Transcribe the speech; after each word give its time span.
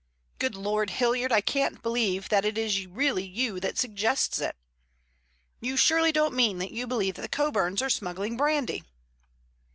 Good 0.39 0.55
Lord, 0.55 0.89
Hilliard, 0.89 1.31
I 1.31 1.41
can't 1.41 1.83
believe 1.83 2.29
that 2.29 2.43
it 2.43 2.57
is 2.57 2.87
really 2.87 3.23
you 3.23 3.59
that 3.59 3.77
suggests 3.77 4.39
it! 4.39 4.55
You 5.59 5.77
surely 5.77 6.11
don't 6.11 6.33
mean 6.33 6.57
that 6.57 6.71
you 6.71 6.87
believe 6.87 7.13
that 7.17 7.21
the 7.21 7.29
Coburns 7.29 7.83
are 7.83 7.89
smuggling 7.91 8.35
brandy?" 8.35 8.83